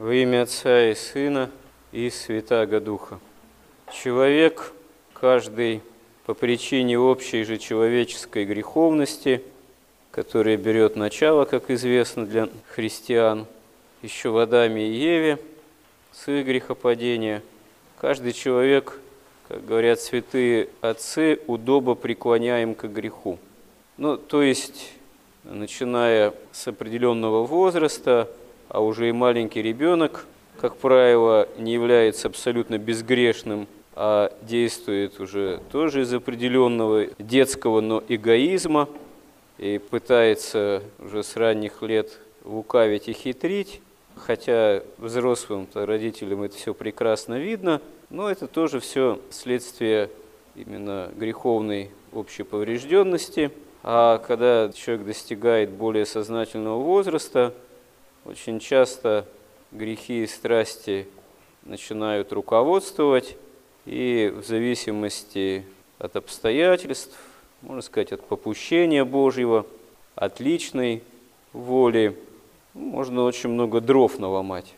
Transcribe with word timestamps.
Во 0.00 0.14
имя 0.14 0.44
Отца 0.44 0.88
и 0.88 0.94
Сына 0.94 1.50
и 1.92 2.08
Святаго 2.08 2.80
Духа. 2.80 3.20
Человек, 3.92 4.72
каждый 5.12 5.82
по 6.24 6.32
причине 6.32 6.98
общей 6.98 7.44
же 7.44 7.58
человеческой 7.58 8.46
греховности, 8.46 9.42
которая 10.10 10.56
берет 10.56 10.96
начало, 10.96 11.44
как 11.44 11.70
известно 11.70 12.24
для 12.24 12.48
христиан, 12.70 13.44
еще 14.00 14.30
в 14.30 14.38
Адаме 14.38 14.88
и 14.88 14.94
Еве, 14.94 15.38
с 16.12 16.28
их 16.28 16.46
грехопадения, 16.46 17.42
каждый 18.00 18.32
человек, 18.32 18.98
как 19.48 19.66
говорят 19.66 20.00
святые 20.00 20.70
отцы, 20.80 21.40
удобо 21.46 21.94
преклоняем 21.94 22.74
к 22.74 22.84
греху. 22.84 23.38
Ну, 23.98 24.16
то 24.16 24.40
есть, 24.42 24.94
начиная 25.44 26.32
с 26.52 26.66
определенного 26.68 27.44
возраста, 27.44 28.30
а 28.70 28.80
уже 28.80 29.08
и 29.08 29.12
маленький 29.12 29.60
ребенок, 29.62 30.26
как 30.60 30.76
правило, 30.76 31.48
не 31.58 31.72
является 31.72 32.28
абсолютно 32.28 32.78
безгрешным, 32.78 33.66
а 33.94 34.32
действует 34.42 35.20
уже 35.20 35.60
тоже 35.72 36.02
из 36.02 36.14
определенного 36.14 37.06
детского, 37.18 37.80
но 37.80 38.02
эгоизма, 38.08 38.88
и 39.58 39.78
пытается 39.78 40.82
уже 41.00 41.22
с 41.22 41.36
ранних 41.36 41.82
лет 41.82 42.18
лукавить 42.44 43.08
и 43.08 43.12
хитрить, 43.12 43.82
хотя 44.14 44.82
взрослым 44.98 45.66
родителям 45.74 46.42
это 46.42 46.56
все 46.56 46.72
прекрасно 46.72 47.38
видно, 47.38 47.82
но 48.08 48.30
это 48.30 48.46
тоже 48.46 48.78
все 48.78 49.20
следствие 49.30 50.10
именно 50.54 51.10
греховной 51.16 51.90
общей 52.12 52.44
поврежденности. 52.44 53.50
А 53.82 54.18
когда 54.18 54.70
человек 54.74 55.06
достигает 55.06 55.70
более 55.70 56.06
сознательного 56.06 56.80
возраста, 56.80 57.52
очень 58.24 58.60
часто 58.60 59.26
грехи 59.72 60.24
и 60.24 60.26
страсти 60.26 61.08
начинают 61.62 62.32
руководствовать, 62.32 63.36
и 63.86 64.32
в 64.34 64.46
зависимости 64.46 65.64
от 65.98 66.16
обстоятельств, 66.16 67.16
можно 67.62 67.82
сказать, 67.82 68.12
от 68.12 68.24
попущения 68.26 69.04
Божьего, 69.04 69.66
от 70.14 70.40
личной 70.40 71.02
воли, 71.52 72.16
можно 72.74 73.24
очень 73.24 73.50
много 73.50 73.80
дров 73.80 74.18
наломать. 74.18 74.74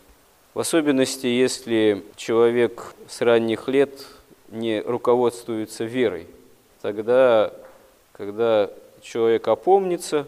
В 0.55 0.61
особенности, 0.61 1.27
если 1.27 2.05
человек 2.17 2.95
с 3.09 3.21
ранних 3.23 3.69
лет 3.69 4.07
не 4.49 4.81
руководствуется 4.81 5.85
верой, 5.85 6.27
тогда, 6.81 7.53
когда 8.13 8.71
человек 9.01 9.49
опомнится, 9.49 10.27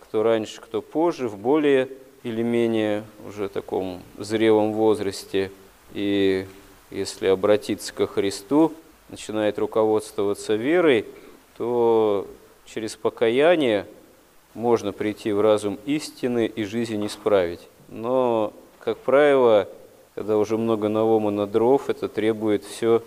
кто 0.00 0.22
раньше, 0.22 0.60
кто 0.60 0.80
позже, 0.80 1.28
в 1.28 1.36
более 1.36 1.88
или 2.22 2.42
менее 2.42 3.04
уже 3.26 3.48
таком 3.48 4.02
зрелом 4.18 4.72
возрасте, 4.72 5.50
и 5.92 6.46
если 6.90 7.26
обратиться 7.26 7.92
ко 7.92 8.06
Христу, 8.06 8.72
начинает 9.08 9.58
руководствоваться 9.58 10.54
верой, 10.54 11.06
то 11.56 12.26
через 12.66 12.96
покаяние 12.96 13.86
можно 14.54 14.92
прийти 14.92 15.32
в 15.32 15.40
разум 15.40 15.78
истины 15.86 16.46
и 16.46 16.64
жизнь 16.64 17.04
исправить. 17.06 17.60
Но, 17.88 18.52
как 18.80 18.98
правило, 18.98 19.68
когда 20.14 20.36
уже 20.36 20.58
много 20.58 20.88
наломано 20.88 21.46
дров, 21.46 21.88
это 21.88 22.08
требует 22.08 22.64
все 22.64 23.02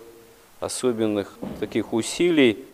особенных 0.60 1.34
таких 1.60 1.92
усилий 1.92 2.64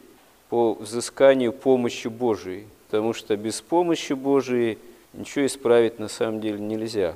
по 0.48 0.74
взысканию 0.74 1.52
помощи 1.52 2.08
Божией. 2.08 2.66
Потому 2.86 3.12
что 3.12 3.36
без 3.36 3.60
помощи 3.60 4.12
Божией 4.12 4.78
ничего 5.12 5.46
исправить 5.46 5.98
на 5.98 6.08
самом 6.08 6.40
деле 6.40 6.58
нельзя. 6.58 7.14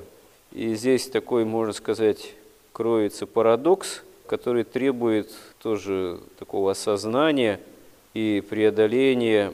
И 0.51 0.75
здесь 0.75 1.07
такой, 1.07 1.45
можно 1.45 1.73
сказать, 1.73 2.33
кроется 2.71 3.25
парадокс, 3.25 4.03
который 4.27 4.63
требует 4.63 5.31
тоже 5.61 6.19
такого 6.39 6.71
осознания 6.71 7.59
и 8.13 8.43
преодоления, 8.47 9.53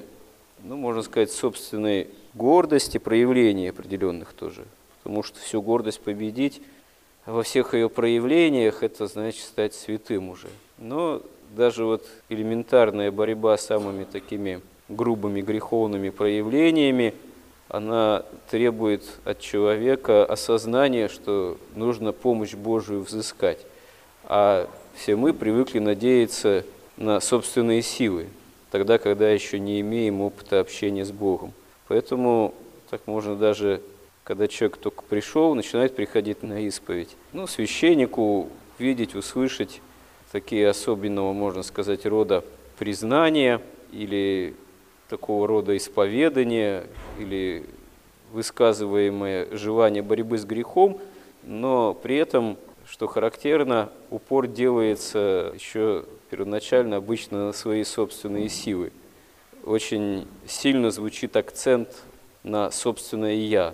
ну, 0.63 0.75
можно 0.75 1.02
сказать, 1.02 1.31
собственной 1.31 2.08
гордости, 2.34 2.97
проявления 2.97 3.69
определенных 3.69 4.34
тоже. 4.34 4.66
Потому 5.03 5.24
что 5.24 5.40
всю 5.40 5.62
гордость 5.62 6.02
победить 6.02 6.62
во 7.25 7.44
всех 7.44 7.74
ее 7.74 7.90
проявлениях, 7.90 8.84
это 8.84 9.08
значит 9.08 9.42
стать 9.42 9.74
святым 9.74 10.30
уже. 10.30 10.50
Но 10.78 11.22
даже 11.56 11.86
вот 11.86 12.06
элементарная 12.28 13.12
борьба 13.12 13.58
с 13.58 13.66
самыми 13.66 14.03
такими 14.03 14.62
грубыми 14.90 15.42
греховными 15.42 16.09
проявлениями– 16.09 17.13
она 17.69 18.24
требует 18.50 19.03
от 19.25 19.40
человека 19.40 20.25
осознания, 20.25 21.07
что 21.07 21.57
нужно 21.75 22.12
помощь 22.12 22.56
Божию 22.56 23.02
взыскать. 23.02 23.59
А 24.24 24.68
все 24.96 25.16
мы 25.16 25.34
привыкли 25.34 25.80
надеяться 25.80 26.66
на 26.97 27.19
собственные 27.19 27.84
силы, 27.84 28.28
тогда, 28.72 28.97
когда 28.97 29.30
еще 29.30 29.59
не 29.59 29.80
имеем 29.81 30.22
опыта 30.22 30.59
общения 30.59 31.06
с 31.06 31.12
Богом. 31.12 31.53
Поэтому 31.88 32.53
так 32.90 33.02
можно 33.06 33.35
даже, 33.35 33.81
когда 34.24 34.47
человек 34.47 34.78
только 34.78 35.03
пришел, 35.03 35.53
начинает 35.53 35.96
приходить 35.96 36.41
на 36.41 36.62
исповедь. 36.62 37.16
Ну, 37.34 37.46
священнику 37.46 38.50
видеть, 38.80 39.13
услышать 39.13 39.80
такие 40.31 40.68
особенного, 40.68 41.34
можно 41.34 41.62
сказать, 41.62 42.06
рода 42.06 42.44
признания 42.80 43.62
или 43.91 44.56
такого 45.09 45.47
рода 45.47 45.75
исповедание 45.75 46.86
или 47.18 47.66
высказываемое 48.31 49.47
желание 49.52 50.03
борьбы 50.03 50.38
с 50.38 50.46
грехом, 50.46 51.02
но 51.44 51.94
при 51.96 52.18
этом, 52.18 52.58
что 52.88 53.08
характерно, 53.08 53.90
упор 54.12 54.48
делается 54.48 55.52
еще 55.56 56.06
первоначально 56.30 56.98
обычно 56.98 57.48
на 57.48 57.53
свои 57.53 57.84
собственные 57.84 58.50
силы. 58.50 58.92
Очень 59.66 60.28
сильно 60.48 60.92
звучит 60.92 61.36
акцент 61.36 61.90
на 62.44 62.72
собственное 62.72 63.36
«я». 63.36 63.74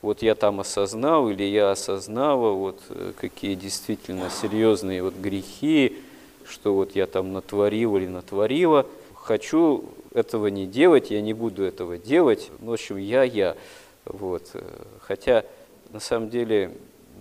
Вот 0.00 0.22
я 0.22 0.36
там 0.36 0.60
осознал 0.60 1.28
или 1.28 1.42
я 1.42 1.72
осознала, 1.72 2.52
вот 2.52 2.80
э, 2.88 3.12
какие 3.20 3.56
действительно 3.56 4.30
серьезные 4.30 5.02
вот 5.02 5.14
грехи, 5.16 5.98
что 6.46 6.72
вот 6.74 6.94
я 6.94 7.08
там 7.08 7.32
натворил 7.32 7.96
или 7.96 8.06
натворила. 8.06 8.86
Хочу 9.14 9.84
этого 10.18 10.48
не 10.48 10.66
делать, 10.66 11.10
я 11.10 11.22
не 11.22 11.32
буду 11.32 11.64
этого 11.64 11.96
делать. 11.96 12.50
Ну, 12.58 12.70
в 12.70 12.74
общем, 12.74 12.96
я, 12.96 13.22
я. 13.22 13.56
Вот. 14.04 14.52
Хотя, 15.00 15.44
на 15.90 16.00
самом 16.00 16.28
деле, 16.28 16.72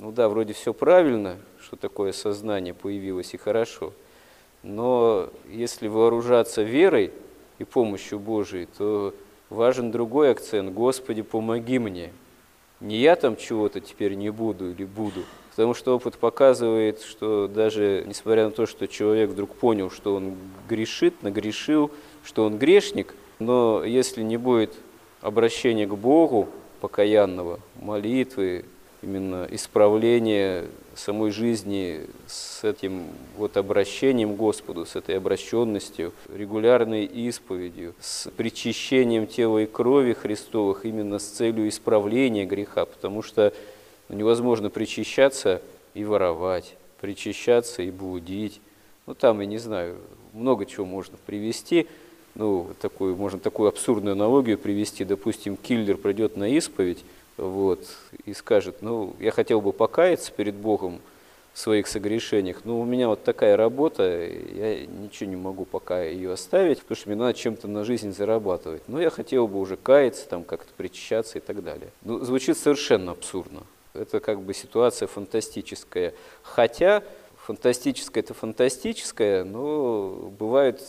ну 0.02 0.12
да, 0.12 0.28
вроде 0.28 0.54
все 0.54 0.74
правильно, 0.74 1.38
что 1.62 1.76
такое 1.76 2.12
сознание 2.12 2.74
появилось 2.74 3.34
и 3.34 3.38
хорошо. 3.38 3.94
Но 4.64 5.30
если 5.50 5.88
вооружаться 5.88 6.64
верой 6.64 7.12
и 7.60 7.64
помощью 7.64 8.20
Божией, 8.20 8.68
то 8.78 9.14
важен 9.50 9.92
другой 9.92 10.32
акцент. 10.32 10.74
Господи, 10.74 11.22
помоги 11.22 11.80
мне. 11.80 12.12
Не 12.80 12.98
я 12.98 13.16
там 13.16 13.38
чего-то 13.38 13.80
теперь 13.80 14.14
не 14.14 14.30
буду 14.30 14.72
или 14.72 14.86
буду. 14.86 15.24
Потому 15.50 15.74
что 15.74 15.96
опыт 15.96 16.20
показывает, 16.20 17.02
что 17.02 17.48
даже 17.48 18.04
несмотря 18.06 18.46
на 18.46 18.52
то, 18.52 18.68
что 18.68 18.88
человек 18.88 19.32
вдруг 19.32 19.56
понял, 19.56 19.90
что 19.90 20.14
он 20.14 20.36
грешит, 20.70 21.24
нагрешил, 21.24 21.90
что 22.28 22.46
он 22.46 22.58
грешник, 22.58 23.16
но 23.40 23.86
если 23.86 24.22
не 24.22 24.36
будет 24.36 24.74
обращения 25.22 25.88
к 25.88 25.96
Богу, 25.96 26.50
покаянного, 26.82 27.62
молитвы, 27.80 28.66
именно 29.02 29.48
исправления 29.50 30.66
самой 30.94 31.32
жизни 31.32 32.02
с 32.28 32.66
этим 32.66 33.04
вот 33.38 33.56
обращением 33.56 34.34
к 34.34 34.38
Господу, 34.38 34.86
с 34.86 34.98
этой 34.98 35.16
обращенностью, 35.16 36.12
регулярной 36.34 37.06
исповедью, 37.06 37.96
с 38.02 38.30
причащением 38.32 39.26
тела 39.26 39.60
и 39.60 39.66
крови 39.66 40.12
Христовых 40.12 40.84
именно 40.84 41.20
с 41.20 41.28
целью 41.28 41.70
исправления 41.70 42.46
греха, 42.46 42.86
потому 42.86 43.22
что 43.22 43.54
невозможно 44.10 44.70
причащаться 44.70 45.62
и 45.94 46.04
воровать, 46.04 46.76
причащаться 47.00 47.84
и 47.84 47.92
блудить. 47.92 48.60
Ну, 49.06 49.14
там, 49.14 49.40
я 49.40 49.46
не 49.46 49.60
знаю, 49.60 49.96
много 50.34 50.66
чего 50.66 50.86
можно 50.86 51.18
привести– 51.26 51.88
ну, 52.38 52.70
такую, 52.80 53.16
можно 53.16 53.40
такую 53.40 53.68
абсурдную 53.68 54.14
аналогию 54.14 54.58
привести, 54.58 55.04
допустим, 55.04 55.58
киллер 55.58 55.98
придет 55.98 56.38
на 56.38 56.48
исповедь, 56.50 57.04
вот, 57.36 57.86
и 58.26 58.34
скажет, 58.34 58.78
ну, 58.82 59.16
я 59.20 59.32
хотел 59.32 59.60
бы 59.60 59.74
покаяться 59.74 60.32
перед 60.32 60.54
Богом 60.54 61.02
в 61.54 61.60
своих 61.60 61.88
согрешениях, 61.88 62.62
но 62.64 62.80
у 62.80 62.86
меня 62.86 63.08
вот 63.08 63.24
такая 63.24 63.58
работа, 63.58 64.04
я 64.04 64.86
ничего 64.86 65.30
не 65.30 65.36
могу 65.36 65.66
пока 65.66 66.04
ее 66.04 66.34
оставить, 66.34 66.82
потому 66.82 66.96
что 66.96 67.10
мне 67.10 67.18
надо 67.18 67.34
чем-то 67.34 67.68
на 67.68 67.84
жизнь 67.84 68.14
зарабатывать. 68.14 68.84
Но 68.88 69.02
я 69.02 69.10
хотел 69.10 69.48
бы 69.48 69.60
уже 69.60 69.76
каяться, 69.76 70.30
там 70.30 70.44
как-то 70.44 70.72
причащаться 70.78 71.40
и 71.40 71.42
так 71.42 71.64
далее. 71.64 71.90
Ну, 72.04 72.24
звучит 72.24 72.60
совершенно 72.60 73.14
абсурдно. 73.14 73.64
Это 73.96 74.20
как 74.20 74.42
бы 74.42 74.54
ситуация 74.54 75.08
фантастическая. 75.08 76.14
Хотя 76.44 77.02
фантастическое 77.38 78.20
это 78.20 78.36
фантастическое, 78.36 79.44
но 79.44 80.32
бывает 80.38 80.80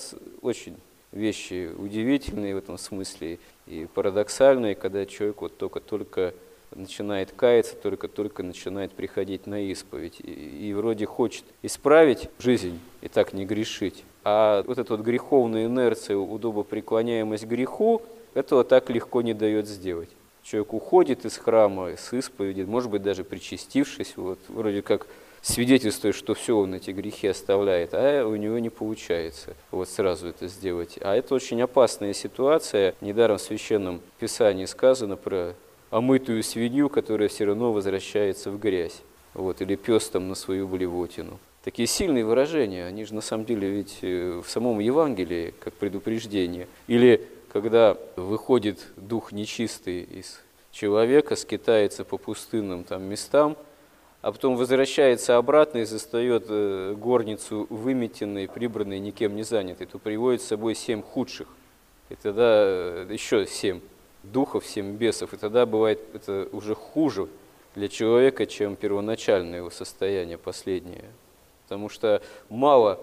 очень 0.43 0.77
вещи 1.13 1.71
удивительные 1.77 2.55
в 2.55 2.59
этом 2.59 2.79
смысле 2.79 3.39
и 3.67 3.87
парадоксальные, 3.95 4.75
когда 4.75 5.07
человек 5.07 5.41
вот 5.43 5.57
только-только 5.57 6.35
начинает 6.75 7.33
каяться, 7.33 7.77
только-только 7.77 8.43
начинает 8.43 8.93
приходить 8.93 9.47
на 9.47 9.61
исповедь. 9.71 10.21
И, 10.21 10.69
и 10.69 10.75
вроде 10.75 11.07
хочет 11.07 11.45
исправить 11.63 12.29
жизнь 12.39 12.79
и 13.01 13.09
так 13.09 13.33
не 13.33 13.47
грешить. 13.47 14.05
А 14.25 14.63
вот 14.65 14.79
эта 14.79 14.97
вот 14.97 15.05
греховная 15.05 15.67
инерция, 15.67 16.17
удобопреклоняемость 16.17 17.47
греху, 17.47 18.03
этого 18.35 18.65
так 18.65 18.91
легко 18.91 19.23
не 19.23 19.35
дает 19.35 19.67
сделать. 19.67 20.11
Человек 20.43 20.73
уходит 20.75 21.25
из 21.25 21.37
храма 21.37 21.97
с 21.97 22.13
исповеди, 22.13 22.63
может 22.63 22.91
быть, 22.91 23.03
даже 23.03 23.25
причастившись, 23.25 24.17
вот, 24.17 24.39
вроде 24.49 24.83
как 24.83 25.07
свидетельствует, 25.43 26.15
что 26.15 26.35
все, 26.35 26.57
он 26.57 26.75
эти 26.75 26.91
грехи 26.91 27.29
оставляет, 27.29 27.91
а 27.93 28.27
у 28.27 28.37
него 28.37 28.59
не 28.59 28.71
получается 28.71 29.55
вот 29.71 29.89
сразу 29.89 30.29
это 30.29 30.49
сделать. 30.49 30.99
А 31.01 31.17
это 31.17 31.35
очень 31.35 31.61
опасная 31.63 32.13
ситуация. 32.13 32.95
Недаром 33.01 33.39
в 33.39 33.43
Священном 33.43 34.01
Писании 34.19 34.65
сказано 34.65 35.17
про 35.17 35.55
омытую 35.91 36.43
свинью, 36.43 36.89
которая 36.89 37.29
все 37.29 37.45
равно 37.45 37.73
возвращается 37.73 38.51
в 38.51 38.59
грязь. 38.59 39.03
Вот, 39.35 39.61
или 39.61 39.77
пес 39.77 40.09
там 40.09 40.29
на 40.29 40.35
свою 40.35 40.67
блевотину. 40.67 41.39
Такие 41.63 41.87
сильные 41.87 42.25
выражения, 42.25 42.87
они 42.87 43.05
же 43.05 43.15
на 43.15 43.21
самом 43.21 43.45
деле 43.45 43.69
ведь 43.69 43.99
э, 44.03 44.41
в 44.45 44.49
самом 44.49 44.79
Евангелии, 44.79 45.53
как 45.61 45.75
предупреждение. 45.75 46.67
Или 46.87 47.29
когда 47.53 47.97
выходит 48.17 48.87
дух 48.97 49.33
нечистый 49.33 50.03
из 50.03 50.41
человека, 50.73 51.37
скитается 51.37 52.05
по 52.05 52.17
пустынным 52.17 52.85
там 52.85 53.03
местам, 53.03 53.57
а 54.21 54.33
потом 54.33 54.57
возвращается 54.57 55.37
обратно 55.37 55.79
и 55.79 55.85
застает 55.85 56.47
э, 56.49 56.95
горницу 56.99 57.67
выметенной, 57.71 58.49
прибранной, 58.49 58.99
никем 58.99 59.37
не 59.37 59.45
занятой, 59.45 59.87
то 59.87 59.99
приводит 59.99 60.43
с 60.43 60.47
собой 60.47 60.75
семь 60.75 61.03
худших. 61.03 61.47
И 62.09 62.17
тогда 62.17 62.63
э, 62.65 63.07
еще 63.11 63.47
семь 63.47 63.81
духов, 64.25 64.67
семь 64.67 64.97
бесов. 64.97 65.35
И 65.35 65.37
тогда 65.37 65.67
бывает 65.67 66.01
это 66.15 66.49
уже 66.51 66.75
хуже 66.75 67.29
для 67.77 67.89
человека, 67.89 68.47
чем 68.47 68.75
первоначальное 68.75 69.59
его 69.59 69.71
состояние 69.71 70.37
последнее. 70.37 71.05
Потому 71.65 71.89
что 71.89 72.21
мало, 72.49 72.99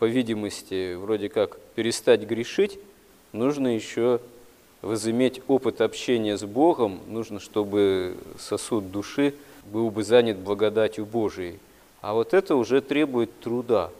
по 0.00 0.06
видимости, 0.06 0.94
вроде 0.94 1.28
как 1.28 1.58
перестать 1.76 2.22
грешить, 2.22 2.80
нужно 3.32 3.68
еще 3.68 4.20
возыметь 4.82 5.42
опыт 5.46 5.80
общения 5.80 6.36
с 6.36 6.42
Богом, 6.42 7.00
нужно, 7.06 7.38
чтобы 7.38 8.16
сосуд 8.38 8.90
души 8.90 9.34
был 9.70 9.90
бы 9.90 10.02
занят 10.04 10.38
благодатью 10.38 11.06
Божией. 11.06 11.58
А 12.00 12.14
вот 12.14 12.34
это 12.34 12.56
уже 12.56 12.80
требует 12.80 13.40
труда 13.40 13.90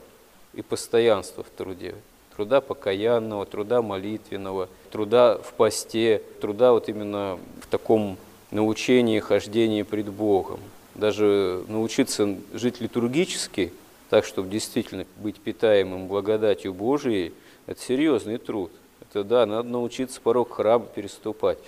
и 0.54 0.62
постоянства 0.62 1.44
в 1.44 1.50
труде. 1.50 1.94
Труда 2.36 2.60
покаянного, 2.60 3.46
труда 3.46 3.82
молитвенного, 3.82 4.68
труда 4.90 5.36
в 5.38 5.52
посте, 5.52 6.22
труда 6.40 6.72
вот 6.72 6.88
именно 6.88 7.38
в 7.60 7.66
таком 7.66 8.16
научении, 8.50 9.20
хождении 9.20 9.82
пред 9.82 10.10
Богом. 10.10 10.60
Даже 10.94 11.64
научиться 11.68 12.36
жить 12.52 12.80
литургически, 12.80 13.72
так, 14.08 14.24
чтобы 14.24 14.48
действительно 14.48 15.06
быть 15.18 15.36
питаемым 15.38 16.08
благодатью 16.08 16.74
Божией, 16.74 17.32
это 17.66 17.80
серьезный 17.80 18.38
труд. 18.38 18.72
Это 19.02 19.22
да, 19.22 19.46
надо 19.46 19.68
научиться 19.68 20.20
порог 20.20 20.52
храма 20.52 20.86
переступать. 20.86 21.58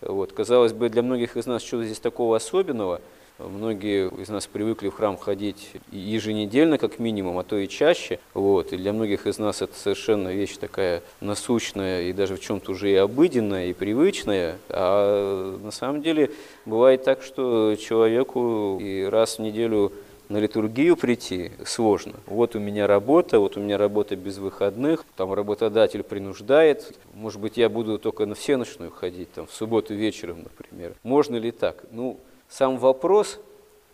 Вот. 0.00 0.32
Казалось 0.32 0.72
бы, 0.72 0.88
для 0.88 1.02
многих 1.02 1.36
из 1.36 1.46
нас 1.46 1.62
что-то 1.62 1.84
здесь 1.84 1.98
такого 1.98 2.36
особенного– 2.36 3.00
Многие 3.48 4.08
из 4.20 4.28
нас 4.28 4.46
привыкли 4.46 4.88
в 4.88 4.94
храм 4.94 5.16
ходить 5.16 5.72
еженедельно, 5.90 6.78
как 6.78 6.98
минимум, 6.98 7.38
а 7.38 7.42
то 7.42 7.56
и 7.56 7.68
чаще. 7.68 8.18
Вот. 8.34 8.72
И 8.72 8.76
для 8.76 8.92
многих 8.92 9.26
из 9.26 9.38
нас 9.38 9.62
это 9.62 9.78
совершенно 9.78 10.28
вещь 10.28 10.56
такая 10.56 11.02
насущная 11.20 12.02
и 12.02 12.12
даже 12.12 12.36
в 12.36 12.40
чем-то 12.40 12.72
уже 12.72 12.90
и 12.90 12.96
обыденная, 12.96 13.66
и 13.66 13.72
привычная. 13.72 14.58
А 14.68 15.58
на 15.62 15.70
самом 15.70 16.02
деле 16.02 16.30
бывает 16.66 17.04
так, 17.04 17.22
что 17.22 17.76
человеку 17.76 18.78
и 18.80 19.04
раз 19.04 19.38
в 19.38 19.42
неделю 19.42 19.92
на 20.28 20.36
литургию 20.38 20.96
прийти 20.96 21.50
сложно. 21.64 22.14
Вот 22.26 22.54
у 22.54 22.60
меня 22.60 22.86
работа, 22.86 23.40
вот 23.40 23.56
у 23.56 23.60
меня 23.60 23.78
работа 23.78 24.14
без 24.16 24.38
выходных, 24.38 25.04
там 25.16 25.32
работодатель 25.32 26.04
принуждает, 26.04 26.96
может 27.14 27.40
быть, 27.40 27.56
я 27.56 27.68
буду 27.68 27.98
только 27.98 28.26
на 28.26 28.36
всеночную 28.36 28.92
ходить, 28.92 29.32
там, 29.32 29.46
в 29.48 29.52
субботу 29.52 29.92
вечером, 29.92 30.44
например. 30.44 30.94
Можно 31.02 31.36
ли 31.36 31.50
так? 31.50 31.82
Ну, 31.90 32.20
сам 32.50 32.76
вопрос, 32.76 33.38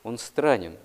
он 0.03 0.19
странен. 0.19 0.77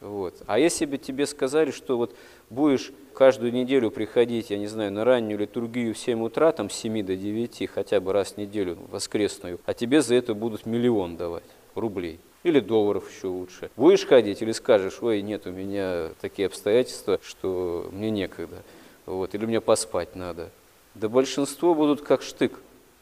Вот. 0.00 0.34
А 0.46 0.58
если 0.58 0.84
бы 0.84 0.98
тебе 0.98 1.26
сказали, 1.26 1.70
что 1.70 1.96
вот 1.96 2.14
будешь 2.48 2.92
каждую 3.14 3.52
неделю 3.52 3.90
приходить, 3.90 4.50
я 4.50 4.58
не 4.58 4.66
знаю, 4.66 4.92
на 4.92 5.04
раннюю 5.04 5.38
литургию 5.38 5.94
в 5.94 5.98
7 5.98 6.22
утра, 6.22 6.52
там 6.52 6.68
с 6.70 6.74
7 6.74 7.04
до 7.04 7.16
9, 7.16 7.68
хотя 7.70 8.00
бы 8.00 8.12
раз 8.12 8.32
в 8.32 8.36
неделю, 8.38 8.78
воскресную, 8.90 9.60
а 9.66 9.74
тебе 9.74 10.02
за 10.02 10.14
это 10.14 10.34
будут 10.34 10.66
миллион 10.66 11.16
давать 11.16 11.44
рублей. 11.74 12.18
Или 12.42 12.60
долларов 12.60 13.10
еще 13.14 13.26
лучше. 13.26 13.70
Будешь 13.76 14.06
ходить 14.06 14.40
или 14.40 14.52
скажешь, 14.52 15.02
ой, 15.02 15.20
нет, 15.20 15.46
у 15.46 15.50
меня 15.50 16.08
такие 16.22 16.46
обстоятельства, 16.46 17.20
что 17.22 17.88
мне 17.92 18.10
некогда. 18.10 18.62
Вот, 19.04 19.34
или 19.34 19.44
мне 19.44 19.60
поспать 19.60 20.16
надо. 20.16 20.50
Да 20.94 21.10
большинство 21.10 21.74
будут 21.74 22.00
как 22.00 22.22
штык 22.22 22.58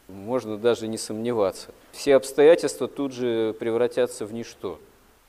можно 0.09 0.57
даже 0.57 0.87
не 0.87 0.97
сомневаться. 0.97 1.73
Все 1.91 2.15
обстоятельства 2.15 2.87
тут 2.87 3.13
же 3.13 3.55
превратятся 3.59 4.25
в 4.25 4.33
ничто. 4.33 4.79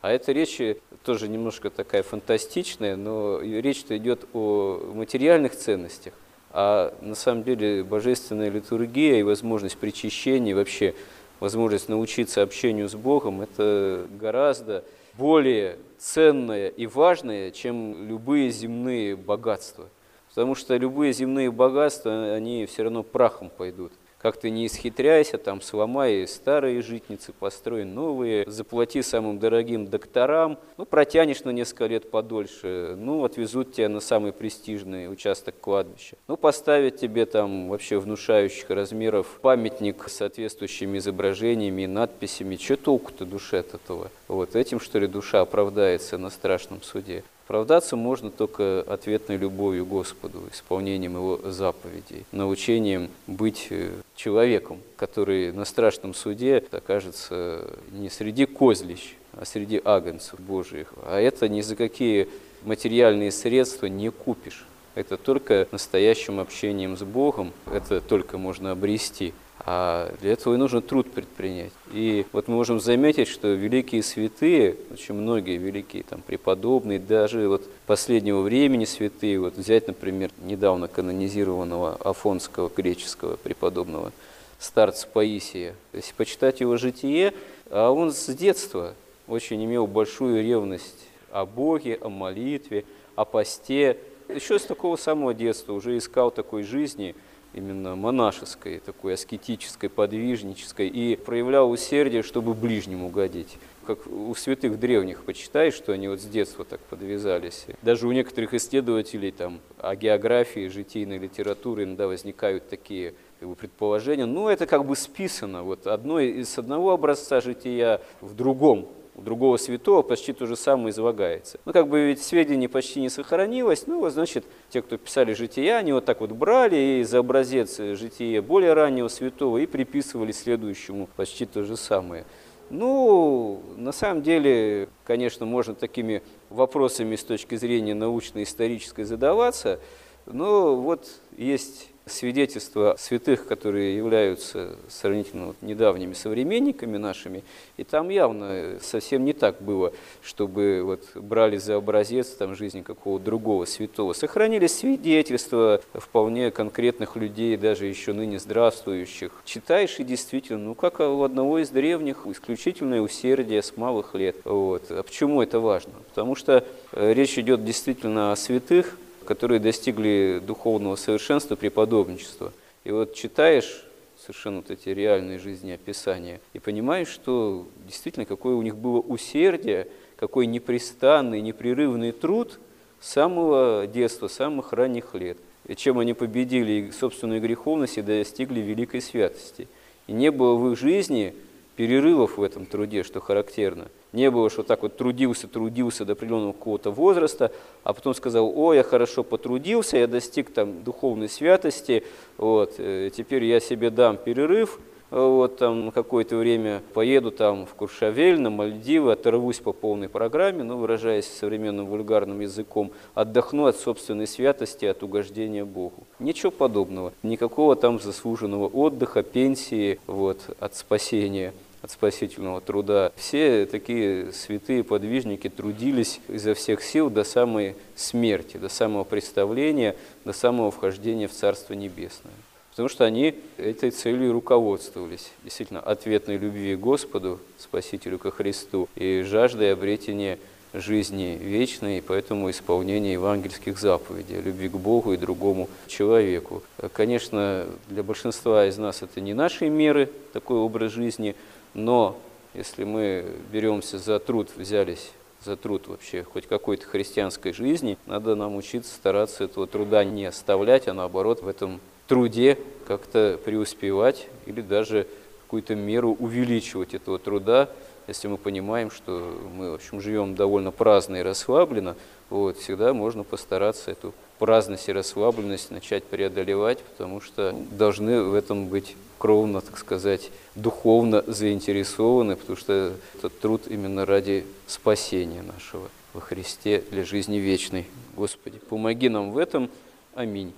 А 0.02 0.10
эта 0.10 0.32
речь 0.32 0.60
тоже 1.04 1.28
немножко 1.28 1.68
такая 1.70 2.02
фантастичная, 2.02 2.96
но 2.96 3.40
речь-то 3.40 3.96
идет 3.96 4.26
о 4.32 4.92
материальных 4.94 5.56
ценностях. 5.56 6.14
А 6.52 6.94
на 7.00 7.14
самом 7.14 7.44
деле 7.44 7.84
божественная 7.84 8.50
литургия 8.50 9.18
и 9.18 9.22
возможность 9.22 9.76
причащения, 9.76 10.54
вообще 10.54 10.94
возможность 11.38 11.88
научиться 11.88 12.42
общению 12.42 12.88
с 12.88 12.94
Богом, 12.94 13.42
это 13.42 14.06
гораздо 14.18 14.84
более 15.14 15.76
ценное 15.98 16.68
и 16.68 16.86
важное, 16.86 17.50
чем 17.50 18.08
любые 18.08 18.50
земные 18.50 19.16
богатства. 19.16 19.88
Потому 20.30 20.54
что 20.54 20.76
любые 20.76 21.12
земные 21.12 21.50
богатства, 21.50 22.32
они 22.32 22.66
все 22.66 22.84
равно 22.84 23.02
прахом 23.02 23.50
пойдут 23.50 23.92
как 24.20 24.36
ты 24.36 24.50
не 24.50 24.66
исхитряйся, 24.66 25.38
там 25.38 25.62
сломай 25.62 26.26
старые 26.28 26.82
житницы, 26.82 27.32
построй 27.32 27.84
новые, 27.84 28.44
заплати 28.46 29.02
самым 29.02 29.38
дорогим 29.38 29.86
докторам, 29.86 30.58
ну, 30.76 30.84
протянешь 30.84 31.44
на 31.44 31.50
несколько 31.50 31.86
лет 31.86 32.10
подольше, 32.10 32.96
ну, 32.98 33.24
отвезут 33.24 33.72
тебя 33.72 33.88
на 33.88 34.00
самый 34.00 34.32
престижный 34.32 35.10
участок 35.10 35.54
кладбища. 35.60 36.16
Ну, 36.28 36.36
поставят 36.36 36.98
тебе 36.98 37.24
там 37.24 37.70
вообще 37.70 37.98
внушающих 37.98 38.68
размеров 38.68 39.38
памятник 39.40 40.08
с 40.08 40.16
соответствующими 40.16 40.98
изображениями 40.98 41.82
и 41.82 41.86
надписями. 41.86 42.56
Что 42.56 42.76
толку-то 42.76 43.24
душе 43.24 43.60
от 43.60 43.74
этого? 43.74 44.10
Вот 44.30 44.54
этим, 44.54 44.78
что 44.78 45.00
ли, 45.00 45.08
душа 45.08 45.40
оправдается 45.40 46.16
на 46.16 46.30
страшном 46.30 46.82
суде? 46.82 47.24
Оправдаться 47.46 47.96
можно 47.96 48.30
только 48.30 48.84
ответной 48.86 49.36
любовью 49.36 49.84
Господу, 49.84 50.44
исполнением 50.52 51.16
Его 51.16 51.40
заповедей, 51.50 52.24
научением 52.30 53.10
быть 53.26 53.66
э, 53.70 53.90
человеком, 54.14 54.78
который 54.96 55.50
на 55.50 55.64
страшном 55.64 56.14
суде 56.14 56.62
окажется 56.70 57.66
не 57.90 58.08
среди 58.08 58.46
козлищ, 58.46 59.16
а 59.32 59.44
среди 59.44 59.82
агнцев 59.84 60.38
Божьих. 60.38 60.94
А 61.02 61.18
это 61.18 61.48
ни 61.48 61.60
за 61.60 61.74
какие 61.74 62.28
материальные 62.62 63.32
средства 63.32 63.86
не 63.86 64.12
купишь. 64.12 64.64
Это 64.94 65.16
только 65.16 65.66
настоящим 65.72 66.38
общением 66.38 66.96
с 66.96 67.02
Богом, 67.02 67.52
это 67.66 68.00
только 68.00 68.38
можно 68.38 68.70
обрести. 68.70 69.34
А 69.66 70.14
для 70.20 70.32
этого 70.32 70.54
и 70.54 70.56
нужно 70.56 70.80
труд 70.80 71.10
предпринять. 71.10 71.72
И 71.92 72.24
вот 72.32 72.48
мы 72.48 72.54
можем 72.54 72.80
заметить, 72.80 73.28
что 73.28 73.48
великие 73.48 74.02
святые, 74.02 74.76
очень 74.90 75.14
многие 75.14 75.58
великие 75.58 76.02
там, 76.02 76.22
преподобные, 76.22 76.98
даже 76.98 77.46
вот 77.46 77.68
последнего 77.86 78.40
времени 78.40 78.86
святые, 78.86 79.38
вот 79.38 79.56
взять, 79.56 79.86
например, 79.86 80.30
недавно 80.42 80.88
канонизированного 80.88 81.96
афонского 81.96 82.70
греческого 82.74 83.36
преподобного 83.36 84.12
старца 84.58 85.06
Паисия. 85.06 85.74
Если 85.92 86.14
почитать 86.14 86.60
его 86.60 86.76
житие, 86.78 87.34
а 87.70 87.90
он 87.90 88.12
с 88.12 88.26
детства 88.34 88.94
очень 89.28 89.62
имел 89.62 89.86
большую 89.86 90.42
ревность 90.42 91.06
о 91.30 91.44
Боге, 91.44 91.98
о 92.00 92.08
молитве, 92.08 92.84
о 93.14 93.26
посте. 93.26 93.98
Еще 94.28 94.58
с 94.58 94.62
такого 94.62 94.96
самого 94.96 95.34
детства 95.34 95.74
уже 95.74 95.98
искал 95.98 96.30
такой 96.30 96.62
жизни– 96.62 97.14
именно 97.52 97.96
монашеской, 97.96 98.78
такой 98.78 99.14
аскетической, 99.14 99.88
подвижнической, 99.88 100.88
и 100.88 101.16
проявлял 101.16 101.70
усердие, 101.70 102.22
чтобы 102.22 102.54
ближнему 102.54 103.06
угодить. 103.06 103.58
Как 103.86 104.06
у 104.06 104.34
святых 104.34 104.78
древних 104.78 105.24
почитай, 105.24 105.70
что 105.70 105.92
они 105.92 106.08
вот 106.08 106.20
с 106.20 106.24
детства 106.24 106.64
так 106.64 106.80
подвязались. 106.80 107.66
Даже 107.82 108.06
у 108.06 108.12
некоторых 108.12 108.54
исследователей 108.54 109.32
там, 109.32 109.60
о 109.78 109.96
географии, 109.96 110.68
житийной 110.68 111.18
литературы 111.18 111.84
иногда 111.84 112.06
возникают 112.06 112.68
такие 112.68 113.14
как 113.40 113.48
бы, 113.48 113.54
предположения. 113.56 114.26
Ну, 114.26 114.48
это 114.48 114.66
как 114.66 114.84
бы 114.84 114.94
списано. 114.94 115.62
Вот 115.62 115.86
одно 115.86 116.20
из 116.20 116.56
одного 116.58 116.92
образца 116.92 117.40
жития 117.40 118.00
в 118.20 118.34
другом 118.34 118.88
у 119.14 119.22
другого 119.22 119.56
святого 119.56 120.02
почти 120.02 120.32
то 120.32 120.46
же 120.46 120.56
самое 120.56 120.90
излагается. 120.90 121.58
Ну, 121.64 121.72
как 121.72 121.88
бы 121.88 122.06
ведь 122.06 122.22
сведений 122.22 122.68
почти 122.68 123.00
не 123.00 123.08
сохранилось, 123.08 123.86
ну, 123.86 124.00
вот, 124.00 124.12
значит, 124.12 124.44
те, 124.70 124.82
кто 124.82 124.96
писали 124.96 125.32
жития, 125.32 125.76
они 125.76 125.92
вот 125.92 126.04
так 126.04 126.20
вот 126.20 126.32
брали 126.32 127.00
и 127.00 127.04
за 127.04 127.18
образец 127.18 127.76
жития 127.78 128.42
более 128.42 128.72
раннего 128.72 129.08
святого 129.08 129.58
и 129.58 129.66
приписывали 129.66 130.32
следующему 130.32 131.08
почти 131.16 131.46
то 131.46 131.64
же 131.64 131.76
самое. 131.76 132.24
Ну, 132.70 133.62
на 133.76 133.90
самом 133.90 134.22
деле, 134.22 134.88
конечно, 135.04 135.44
можно 135.44 135.74
такими 135.74 136.22
вопросами 136.50 137.16
с 137.16 137.24
точки 137.24 137.56
зрения 137.56 137.94
научно-исторической 137.94 139.02
задаваться, 139.02 139.80
но 140.26 140.76
вот 140.76 141.08
есть 141.36 141.88
свидетельства 142.06 142.96
святых, 142.98 143.46
которые 143.46 143.96
являются 143.96 144.76
сравнительно 144.88 145.48
вот 145.48 145.56
недавними 145.60 146.12
современниками 146.12 146.96
нашими, 146.96 147.44
и 147.76 147.84
там 147.84 148.08
явно 148.08 148.78
совсем 148.80 149.24
не 149.24 149.32
так 149.32 149.62
было, 149.62 149.92
чтобы 150.22 150.82
вот 150.84 151.04
брали 151.14 151.56
за 151.56 151.76
образец 151.76 152.28
там, 152.28 152.54
жизни 152.54 152.82
какого-то 152.82 153.24
другого 153.24 153.64
святого. 153.64 154.12
Сохранились 154.12 154.78
свидетельства 154.78 155.80
вполне 155.94 156.50
конкретных 156.50 157.16
людей, 157.16 157.56
даже 157.56 157.86
еще 157.86 158.12
ныне 158.12 158.38
здравствующих. 158.38 159.32
Читаешь 159.44 160.00
и 160.00 160.04
действительно, 160.04 160.58
ну 160.58 160.74
как 160.74 161.00
у 161.00 161.22
одного 161.22 161.58
из 161.58 161.70
древних, 161.70 162.26
исключительное 162.26 163.00
усердие 163.00 163.62
с 163.62 163.76
малых 163.76 164.14
лет. 164.14 164.36
Вот. 164.44 164.90
А 164.90 165.02
почему 165.02 165.42
это 165.42 165.60
важно? 165.60 165.92
Потому 166.08 166.34
что 166.34 166.64
э, 166.92 167.12
речь 167.12 167.38
идет 167.38 167.64
действительно 167.64 168.32
о 168.32 168.36
святых, 168.36 168.96
которые 169.24 169.60
достигли 169.60 170.40
духовного 170.44 170.96
совершенства 170.96 171.56
преподобничества. 171.56 172.52
И 172.84 172.90
вот 172.90 173.14
читаешь 173.14 173.84
совершенно 174.20 174.58
вот 174.58 174.70
эти 174.70 174.88
реальные 174.90 175.38
жизнеописания 175.38 176.40
и 176.52 176.58
понимаешь, 176.58 177.08
что 177.08 177.66
действительно 177.86 178.26
какое 178.26 178.54
у 178.54 178.62
них 178.62 178.76
было 178.76 179.00
усердие, 179.00 179.88
какой 180.16 180.46
непрестанный, 180.46 181.40
непрерывный 181.40 182.12
труд 182.12 182.58
с 183.00 183.10
самого 183.10 183.86
детства, 183.86 184.28
самых 184.28 184.72
ранних 184.72 185.14
лет. 185.14 185.38
И 185.66 185.74
чем 185.74 185.98
они 185.98 186.14
победили 186.14 186.90
собственную 186.90 187.40
греховность 187.40 187.98
и 187.98 188.02
достигли 188.02 188.60
великой 188.60 189.00
святости. 189.00 189.68
И 190.06 190.12
не 190.12 190.30
было 190.30 190.54
в 190.56 190.72
их 190.72 190.78
жизни 190.78 191.34
перерывов 191.76 192.38
в 192.38 192.42
этом 192.42 192.66
труде, 192.66 193.02
что 193.02 193.20
характерно. 193.20 193.88
Не 194.12 194.30
было, 194.30 194.50
что 194.50 194.62
так 194.62 194.82
вот 194.82 194.96
трудился, 194.96 195.46
трудился 195.46 196.04
до 196.04 196.12
определенного 196.12 196.52
какого-то 196.52 196.90
возраста, 196.90 197.52
а 197.84 197.92
потом 197.92 198.14
сказал, 198.14 198.52
о, 198.56 198.72
я 198.74 198.82
хорошо 198.82 199.22
потрудился, 199.22 199.98
я 199.98 200.06
достиг 200.06 200.52
там 200.52 200.82
духовной 200.82 201.28
святости, 201.28 202.04
вот, 202.36 202.74
э, 202.78 203.10
теперь 203.14 203.44
я 203.44 203.60
себе 203.60 203.90
дам 203.90 204.16
перерыв, 204.16 204.80
вот 205.10 205.58
там 205.58 205.90
какое-то 205.90 206.36
время 206.36 206.82
поеду 206.94 207.30
там 207.30 207.66
в 207.66 207.74
Куршавель, 207.74 208.40
на 208.40 208.50
Мальдивы, 208.50 209.12
оторвусь 209.12 209.58
по 209.58 209.72
полной 209.72 210.08
программе, 210.08 210.62
ну, 210.62 210.76
выражаясь 210.76 211.26
современным 211.26 211.86
вульгарным 211.86 212.40
языком, 212.40 212.92
отдохну 213.14 213.66
от 213.66 213.76
собственной 213.76 214.26
святости, 214.26 214.84
от 214.84 215.02
угождения 215.02 215.64
Богу. 215.64 216.04
Ничего 216.20 216.52
подобного. 216.52 217.12
Никакого 217.22 217.74
там 217.74 217.98
заслуженного 217.98 218.68
отдыха, 218.68 219.22
пенсии, 219.22 219.98
вот, 220.06 220.38
от 220.60 220.76
спасения 220.76 221.52
спасительного 221.90 222.60
труда. 222.60 223.12
Все 223.16 223.66
такие 223.66 224.32
святые 224.32 224.84
подвижники 224.84 225.48
трудились 225.48 226.20
изо 226.28 226.54
всех 226.54 226.82
сил 226.82 227.10
до 227.10 227.24
самой 227.24 227.76
смерти, 227.96 228.56
до 228.56 228.68
самого 228.68 229.04
представления, 229.04 229.96
до 230.24 230.32
самого 230.32 230.70
вхождения 230.70 231.28
в 231.28 231.32
Царство 231.32 231.74
Небесное. 231.74 232.32
Потому 232.70 232.88
что 232.88 233.04
они 233.04 233.34
этой 233.56 233.90
целью 233.90 234.32
руководствовались. 234.32 235.32
Действительно, 235.42 235.80
ответной 235.80 236.36
любви 236.36 236.76
Господу, 236.76 237.40
Спасителю 237.58 238.18
ко 238.18 238.30
Христу, 238.30 238.88
и 238.94 239.22
жаждой 239.22 239.72
обретения 239.72 240.38
жизни 240.72 241.36
вечной, 241.40 241.98
и 241.98 242.00
поэтому 242.00 242.48
исполнения 242.48 243.14
евангельских 243.14 243.76
заповедей, 243.76 244.40
любви 244.40 244.68
к 244.68 244.76
Богу 244.76 245.12
и 245.12 245.16
другому 245.16 245.68
человеку. 245.88 246.62
Конечно, 246.92 247.66
для 247.88 248.04
большинства 248.04 248.64
из 248.66 248.78
нас 248.78 249.02
это 249.02 249.20
не 249.20 249.34
наши 249.34 249.68
меры, 249.68 250.08
такой 250.32 250.58
образ 250.58 250.92
жизни– 250.92 251.34
но 251.74 252.18
если 252.54 252.84
мы 252.84 253.24
беремся 253.52 253.98
за 253.98 254.18
труд, 254.18 254.48
взялись 254.56 255.12
за 255.42 255.56
труд 255.56 255.88
вообще 255.88 256.22
хоть 256.22 256.46
какой-то 256.46 256.86
христианской 256.86 257.52
жизни, 257.52 257.96
надо 258.06 258.34
нам 258.34 258.56
учиться 258.56 258.94
стараться 258.94 259.44
этого 259.44 259.66
труда 259.66 260.04
не 260.04 260.26
оставлять, 260.26 260.88
а 260.88 260.94
наоборот 260.94 261.42
в 261.42 261.48
этом 261.48 261.80
труде 262.06 262.58
как-то 262.86 263.38
преуспевать 263.44 264.28
или 264.46 264.60
даже 264.60 265.06
какую-то 265.44 265.74
меру 265.74 266.16
увеличивать 266.18 266.94
этого 266.94 267.18
труда, 267.18 267.70
если 268.06 268.28
мы 268.28 268.36
понимаем, 268.36 268.90
что 268.90 269.38
мы, 269.54 269.70
в 269.70 269.74
общем, 269.74 270.00
живем 270.00 270.34
довольно 270.34 270.72
праздно 270.72 271.16
и 271.16 271.22
расслабленно, 271.22 271.96
вот, 272.28 272.58
всегда 272.58 272.92
можно 272.92 273.24
постараться 273.24 273.92
эту 273.92 274.12
праздность 274.40 274.88
и 274.88 274.92
расслабленность 274.92 275.70
начать 275.70 276.02
преодолевать, 276.02 276.78
потому 276.78 277.20
что 277.20 277.54
должны 277.70 278.22
в 278.22 278.34
этом 278.34 278.68
быть 278.68 278.96
кровно, 279.18 279.60
так 279.60 279.76
сказать, 279.76 280.30
духовно 280.54 281.22
заинтересованы, 281.26 282.36
потому 282.36 282.56
что 282.56 282.94
этот 283.18 283.38
труд 283.38 283.62
именно 283.68 284.06
ради 284.06 284.46
спасения 284.66 285.42
нашего 285.42 285.90
во 286.14 286.22
Христе 286.22 286.82
для 286.90 287.04
жизни 287.04 287.36
вечной. 287.36 287.86
Господи, 288.16 288.58
помоги 288.58 289.10
нам 289.10 289.30
в 289.30 289.36
этом. 289.36 289.70
Аминь. 290.14 290.54